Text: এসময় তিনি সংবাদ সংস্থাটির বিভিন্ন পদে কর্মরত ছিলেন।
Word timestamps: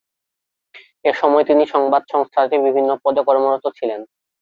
এসময় 1.05 1.45
তিনি 1.45 1.63
সংবাদ 1.73 2.03
সংস্থাটির 2.13 2.65
বিভিন্ন 2.67 2.89
পদে 3.03 3.21
কর্মরত 3.27 3.65
ছিলেন। 3.77 4.01